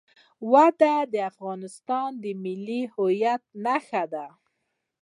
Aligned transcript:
وادي 0.51 0.97
د 1.13 1.15
افغانستان 1.31 2.09
د 2.23 2.25
ملي 2.43 2.81
هویت 2.93 3.43
نښه 3.63 4.03
ده. 4.13 4.27